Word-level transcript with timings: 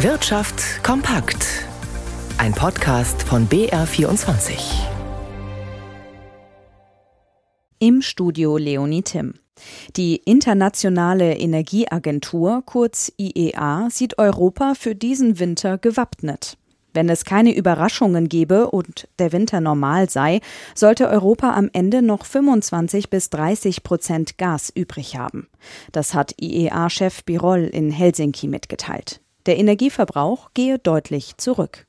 Wirtschaft 0.00 0.84
kompakt. 0.84 1.64
Ein 2.36 2.52
Podcast 2.52 3.22
von 3.22 3.48
BR24. 3.48 4.58
Im 7.78 8.02
Studio 8.02 8.58
Leonie 8.58 9.00
Tim. 9.00 9.36
Die 9.96 10.16
Internationale 10.16 11.38
Energieagentur, 11.38 12.62
kurz 12.66 13.10
IEA, 13.18 13.88
sieht 13.90 14.18
Europa 14.18 14.74
für 14.74 14.94
diesen 14.94 15.38
Winter 15.38 15.78
gewappnet. 15.78 16.58
Wenn 16.92 17.08
es 17.08 17.24
keine 17.24 17.56
Überraschungen 17.56 18.28
gebe 18.28 18.70
und 18.70 19.08
der 19.18 19.32
Winter 19.32 19.62
normal 19.62 20.10
sei, 20.10 20.40
sollte 20.74 21.08
Europa 21.08 21.54
am 21.54 21.70
Ende 21.72 22.02
noch 22.02 22.26
25 22.26 23.08
bis 23.08 23.30
30 23.30 23.82
Prozent 23.82 24.36
Gas 24.36 24.70
übrig 24.74 25.16
haben. 25.16 25.48
Das 25.92 26.12
hat 26.12 26.34
IEA-Chef 26.38 27.24
Birol 27.24 27.64
in 27.64 27.90
Helsinki 27.90 28.46
mitgeteilt. 28.46 29.22
Der 29.46 29.58
Energieverbrauch 29.58 30.50
gehe 30.54 30.78
deutlich 30.78 31.36
zurück. 31.36 31.86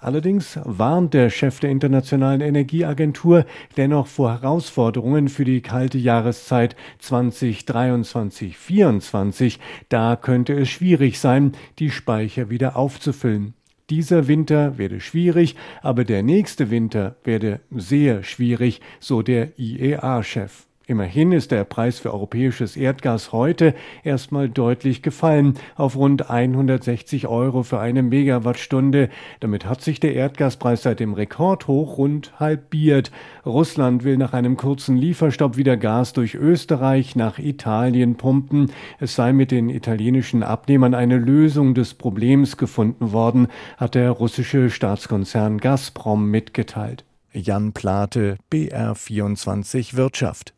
Allerdings 0.00 0.60
warnt 0.62 1.12
der 1.12 1.28
Chef 1.30 1.58
der 1.58 1.70
Internationalen 1.70 2.40
Energieagentur 2.40 3.44
dennoch 3.76 4.06
vor 4.06 4.30
Herausforderungen 4.30 5.28
für 5.28 5.44
die 5.44 5.60
kalte 5.60 5.98
Jahreszeit 5.98 6.76
2023-24. 7.02 9.58
Da 9.88 10.14
könnte 10.14 10.52
es 10.52 10.68
schwierig 10.68 11.18
sein, 11.18 11.50
die 11.80 11.90
Speicher 11.90 12.48
wieder 12.48 12.76
aufzufüllen. 12.76 13.54
Dieser 13.90 14.28
Winter 14.28 14.78
werde 14.78 15.00
schwierig, 15.00 15.56
aber 15.82 16.04
der 16.04 16.22
nächste 16.22 16.70
Winter 16.70 17.16
werde 17.24 17.58
sehr 17.70 18.22
schwierig, 18.22 18.80
so 19.00 19.22
der 19.22 19.58
IEA-Chef. 19.58 20.67
Immerhin 20.88 21.32
ist 21.32 21.50
der 21.50 21.64
Preis 21.64 21.98
für 21.98 22.14
europäisches 22.14 22.74
Erdgas 22.74 23.30
heute 23.30 23.74
erstmal 24.04 24.48
deutlich 24.48 25.02
gefallen 25.02 25.58
auf 25.76 25.96
rund 25.96 26.30
160 26.30 27.26
Euro 27.26 27.62
für 27.62 27.78
eine 27.78 28.02
Megawattstunde. 28.02 29.10
Damit 29.40 29.66
hat 29.66 29.82
sich 29.82 30.00
der 30.00 30.14
Erdgaspreis 30.14 30.84
seit 30.84 31.00
dem 31.00 31.12
Rekordhoch 31.12 31.98
rund 31.98 32.40
halbiert. 32.40 33.12
Russland 33.44 34.02
will 34.02 34.16
nach 34.16 34.32
einem 34.32 34.56
kurzen 34.56 34.96
Lieferstopp 34.96 35.58
wieder 35.58 35.76
Gas 35.76 36.14
durch 36.14 36.34
Österreich 36.34 37.16
nach 37.16 37.38
Italien 37.38 38.14
pumpen. 38.14 38.72
Es 38.98 39.14
sei 39.14 39.34
mit 39.34 39.50
den 39.50 39.68
italienischen 39.68 40.42
Abnehmern 40.42 40.94
eine 40.94 41.18
Lösung 41.18 41.74
des 41.74 41.92
Problems 41.92 42.56
gefunden 42.56 43.12
worden, 43.12 43.48
hat 43.76 43.94
der 43.94 44.10
russische 44.10 44.70
Staatskonzern 44.70 45.58
Gazprom 45.58 46.30
mitgeteilt. 46.30 47.04
Jan 47.34 47.74
Plate, 47.74 48.38
BR24 48.50 49.94
Wirtschaft. 49.94 50.54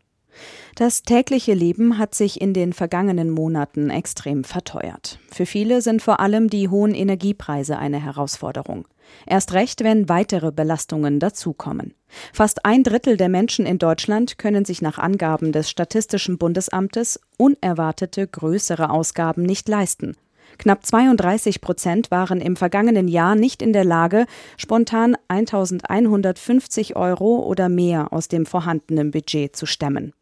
Das 0.75 1.03
tägliche 1.03 1.55
Leben 1.55 1.99
hat 1.99 2.15
sich 2.15 2.41
in 2.41 2.55
den 2.55 2.73
vergangenen 2.73 3.31
Monaten 3.31 3.91
extrem 3.91 4.45
verteuert. 4.45 5.19
Für 5.31 5.47
viele 5.47 5.83
sind 5.83 6.03
vor 6.03 6.21
allem 6.21 6.49
die 6.49 6.69
hohen 6.69 6.95
Energiepreise 6.95 7.79
eine 7.79 8.03
Herausforderung. 8.03 8.87
Erst 9.27 9.53
recht, 9.53 9.83
wenn 9.83 10.09
weitere 10.09 10.53
Belastungen 10.53 11.19
dazukommen. 11.19 11.95
Fast 12.33 12.65
ein 12.65 12.83
Drittel 12.83 13.17
der 13.17 13.29
Menschen 13.29 13.67
in 13.67 13.79
Deutschland 13.79 14.39
können 14.39 14.65
sich 14.65 14.83
nach 14.83 14.99
Angaben 14.99 15.53
des 15.53 15.71
Statistischen 15.71 16.39
Bundesamtes 16.39 17.21
unerwartete 17.37 18.27
größere 18.27 18.91
Ausgaben 18.91 19.43
nicht 19.43 19.69
leisten. 19.69 20.17
Knapp 20.59 20.85
32 20.85 21.61
Prozent 21.61 22.11
waren 22.11 22.41
im 22.41 22.57
vergangenen 22.57 23.09
Jahr 23.09 23.35
nicht 23.35 23.63
in 23.63 23.73
der 23.73 23.85
Lage, 23.85 24.27
spontan 24.57 25.17
1150 25.29 26.97
Euro 26.97 27.39
oder 27.39 27.69
mehr 27.69 28.13
aus 28.13 28.29
dem 28.29 28.47
vorhandenen 28.47 29.11
Budget 29.11 29.57
zu 29.57 29.67
stemmen. 29.67 30.13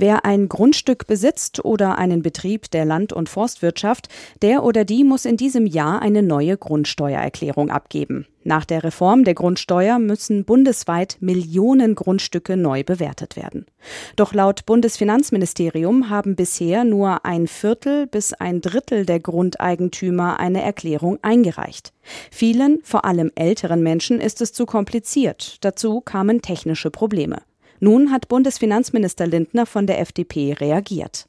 Wer 0.00 0.24
ein 0.24 0.48
Grundstück 0.48 1.08
besitzt 1.08 1.64
oder 1.64 1.98
einen 1.98 2.22
Betrieb 2.22 2.70
der 2.70 2.84
Land- 2.84 3.12
und 3.12 3.28
Forstwirtschaft, 3.28 4.06
der 4.42 4.62
oder 4.62 4.84
die 4.84 5.02
muss 5.02 5.24
in 5.24 5.36
diesem 5.36 5.66
Jahr 5.66 6.00
eine 6.00 6.22
neue 6.22 6.56
Grundsteuererklärung 6.56 7.68
abgeben. 7.68 8.24
Nach 8.44 8.64
der 8.64 8.84
Reform 8.84 9.24
der 9.24 9.34
Grundsteuer 9.34 9.98
müssen 9.98 10.44
bundesweit 10.44 11.16
Millionen 11.18 11.96
Grundstücke 11.96 12.56
neu 12.56 12.84
bewertet 12.84 13.34
werden. 13.34 13.66
Doch 14.14 14.32
laut 14.32 14.66
Bundesfinanzministerium 14.66 16.10
haben 16.10 16.36
bisher 16.36 16.84
nur 16.84 17.24
ein 17.24 17.48
Viertel 17.48 18.06
bis 18.06 18.32
ein 18.34 18.60
Drittel 18.60 19.04
der 19.04 19.18
Grundeigentümer 19.18 20.38
eine 20.38 20.62
Erklärung 20.62 21.18
eingereicht. 21.22 21.92
Vielen, 22.30 22.78
vor 22.84 23.04
allem 23.04 23.32
älteren 23.34 23.82
Menschen, 23.82 24.20
ist 24.20 24.42
es 24.42 24.52
zu 24.52 24.64
kompliziert. 24.64 25.56
Dazu 25.62 26.00
kamen 26.00 26.40
technische 26.40 26.92
Probleme. 26.92 27.38
Nun 27.80 28.10
hat 28.10 28.28
Bundesfinanzminister 28.28 29.26
Lindner 29.26 29.66
von 29.66 29.86
der 29.86 30.00
FDP 30.00 30.54
reagiert. 30.54 31.26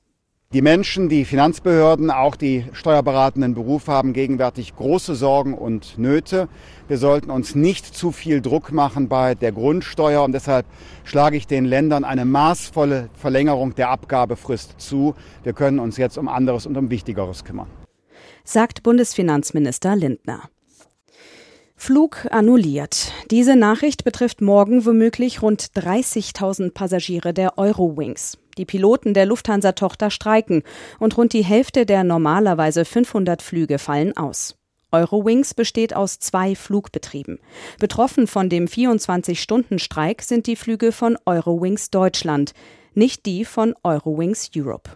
Die 0.51 0.63
Menschen, 0.63 1.09
die 1.09 1.25
Finanzbehörden, 1.25 2.09
auch 2.09 2.35
die 2.35 2.65
steuerberatenden 2.73 3.53
Berufe 3.53 3.91
haben 3.91 4.13
gegenwärtig 4.13 4.75
große 4.75 5.13
Sorgen 5.13 5.53
und 5.53 5.99
Nöte. 5.99 6.49
Wir 6.87 6.97
sollten 6.97 7.29
uns 7.29 7.53
nicht 7.53 7.85
zu 7.85 8.11
viel 8.11 8.41
Druck 8.41 8.71
machen 8.71 9.09
bei 9.09 9.35
der 9.35 9.51
Grundsteuer 9.51 10.23
und 10.23 10.31
deshalb 10.31 10.65
schlage 11.03 11.37
ich 11.37 11.45
den 11.45 11.65
Ländern 11.65 12.03
eine 12.03 12.25
maßvolle 12.25 13.11
Verlängerung 13.13 13.75
der 13.75 13.91
Abgabefrist 13.91 14.81
zu. 14.81 15.13
Wir 15.43 15.53
können 15.53 15.77
uns 15.77 15.97
jetzt 15.97 16.17
um 16.17 16.27
anderes 16.27 16.65
und 16.65 16.75
um 16.77 16.89
Wichtigeres 16.89 17.43
kümmern. 17.43 17.67
Sagt 18.43 18.81
Bundesfinanzminister 18.81 19.95
Lindner. 19.95 20.49
Flug 21.81 22.27
annulliert. 22.29 23.13
Diese 23.31 23.55
Nachricht 23.55 24.03
betrifft 24.03 24.41
morgen 24.41 24.85
womöglich 24.85 25.41
rund 25.41 25.63
30.000 25.75 26.73
Passagiere 26.73 27.33
der 27.33 27.57
Eurowings. 27.57 28.37
Die 28.57 28.65
Piloten 28.65 29.13
der 29.13 29.25
Lufthansa-Tochter 29.25 30.11
streiken 30.11 30.63
und 30.99 31.17
rund 31.17 31.31
die 31.31 31.43
Hälfte 31.43 31.85
der 31.85 32.03
normalerweise 32.03 32.83
500 32.83 33.41
Flüge 33.41 33.79
fallen 33.79 34.15
aus. 34.17 34.55
Eurowings 34.91 35.53
besteht 35.53 35.95
aus 35.95 36.19
zwei 36.19 36.53
Flugbetrieben. 36.53 37.39
Betroffen 37.79 38.27
von 38.27 38.49
dem 38.49 38.65
24-Stunden-Streik 38.65 40.21
sind 40.21 40.47
die 40.47 40.57
Flüge 40.57 40.91
von 40.91 41.17
Eurowings 41.25 41.91
Deutschland, 41.91 42.53
nicht 42.93 43.25
die 43.25 43.45
von 43.45 43.73
Eurowings 43.83 44.51
Europe. 44.53 44.91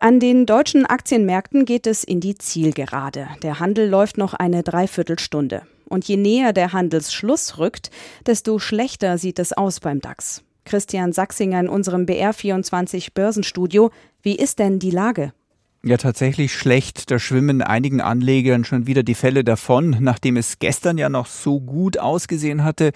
An 0.00 0.20
den 0.20 0.46
deutschen 0.46 0.86
Aktienmärkten 0.86 1.64
geht 1.64 1.88
es 1.88 2.04
in 2.04 2.20
die 2.20 2.38
Zielgerade. 2.38 3.26
Der 3.42 3.58
Handel 3.58 3.88
läuft 3.88 4.16
noch 4.16 4.32
eine 4.32 4.62
Dreiviertelstunde. 4.62 5.62
Und 5.88 6.06
je 6.06 6.16
näher 6.16 6.52
der 6.52 6.72
Handelsschluss 6.72 7.58
rückt, 7.58 7.90
desto 8.24 8.60
schlechter 8.60 9.18
sieht 9.18 9.40
es 9.40 9.52
aus 9.52 9.80
beim 9.80 10.00
DAX. 10.00 10.44
Christian 10.64 11.12
Sachsinger 11.12 11.58
in 11.58 11.68
unserem 11.68 12.04
BR24 12.04 13.08
Börsenstudio. 13.12 13.90
Wie 14.22 14.36
ist 14.36 14.60
denn 14.60 14.78
die 14.78 14.92
Lage? 14.92 15.32
Ja, 15.84 15.96
tatsächlich 15.96 16.54
schlecht. 16.54 17.08
Da 17.08 17.20
schwimmen 17.20 17.62
einigen 17.62 18.00
Anlegern 18.00 18.64
schon 18.64 18.88
wieder 18.88 19.04
die 19.04 19.14
Fälle 19.14 19.44
davon, 19.44 19.96
nachdem 20.00 20.36
es 20.36 20.58
gestern 20.58 20.98
ja 20.98 21.08
noch 21.08 21.26
so 21.26 21.60
gut 21.60 21.98
ausgesehen 21.98 22.64
hatte. 22.64 22.90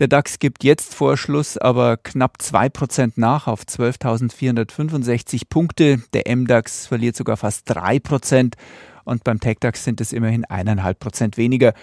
Der 0.00 0.08
DAX 0.08 0.40
gibt 0.40 0.64
jetzt 0.64 0.96
vor 0.96 1.16
Schluss 1.16 1.56
aber 1.56 1.96
knapp 1.96 2.42
zwei 2.42 2.68
Prozent 2.68 3.18
nach 3.18 3.46
auf 3.46 3.62
12.465 3.62 5.42
Punkte. 5.48 6.02
Der 6.12 6.24
MDAX 6.34 6.86
verliert 6.86 7.14
sogar 7.14 7.36
fast 7.36 7.62
drei 7.66 8.00
Prozent 8.00 8.56
und 9.08 9.24
beim 9.24 9.40
TechDAX 9.40 9.84
sind 9.84 10.00
es 10.00 10.12
immerhin 10.12 10.44
eineinhalb 10.44 11.00
Prozent 11.00 11.36
weniger. 11.36 11.74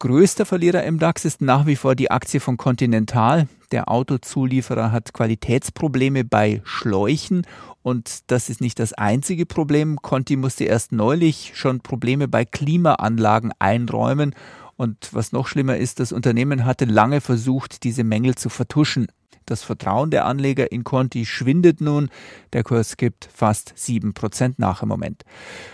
Größter 0.00 0.44
Verlierer 0.44 0.82
im 0.82 0.98
DAX 0.98 1.24
ist 1.24 1.40
nach 1.40 1.66
wie 1.66 1.76
vor 1.76 1.94
die 1.94 2.10
Aktie 2.10 2.40
von 2.40 2.56
Continental. 2.56 3.46
Der 3.72 3.88
Autozulieferer 3.88 4.92
hat 4.92 5.14
Qualitätsprobleme 5.14 6.24
bei 6.24 6.60
Schläuchen 6.64 7.46
und 7.82 8.30
das 8.30 8.50
ist 8.50 8.60
nicht 8.60 8.78
das 8.78 8.92
einzige 8.92 9.46
Problem. 9.46 10.02
Conti 10.02 10.36
musste 10.36 10.64
erst 10.64 10.92
neulich 10.92 11.52
schon 11.54 11.80
Probleme 11.80 12.28
bei 12.28 12.44
Klimaanlagen 12.44 13.52
einräumen. 13.58 14.34
Und 14.76 15.10
was 15.12 15.32
noch 15.32 15.46
schlimmer 15.46 15.76
ist, 15.76 16.00
das 16.00 16.10
Unternehmen 16.10 16.64
hatte 16.64 16.86
lange 16.86 17.20
versucht, 17.20 17.84
diese 17.84 18.02
Mängel 18.02 18.34
zu 18.34 18.48
vertuschen. 18.48 19.06
Das 19.46 19.62
Vertrauen 19.62 20.10
der 20.10 20.24
Anleger 20.24 20.72
in 20.72 20.84
Conti 20.84 21.26
schwindet 21.26 21.80
nun. 21.80 22.10
Der 22.52 22.62
Kurs 22.62 22.96
gibt 22.96 23.28
fast 23.32 23.74
7% 23.76 24.54
nach 24.58 24.82
im 24.82 24.88
Moment. 24.88 25.24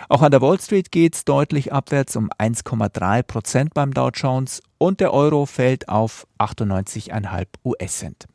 Auch 0.08 0.22
an 0.22 0.30
der 0.30 0.42
Wall 0.42 0.60
Street 0.60 0.90
geht 0.90 1.14
es 1.14 1.24
deutlich 1.24 1.72
abwärts 1.72 2.16
um 2.16 2.30
1,3% 2.38 3.68
beim 3.74 3.94
Dow 3.94 4.10
Jones 4.12 4.62
und 4.78 5.00
der 5.00 5.12
Euro 5.12 5.46
fällt 5.46 5.88
auf 5.88 6.26
98,5 6.38 7.46
US-Cent. 7.64 8.30